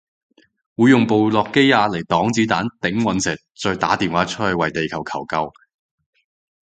[0.75, 5.53] 會用部諾基亞嚟擋子彈頂隕石再打電話出去為地球求救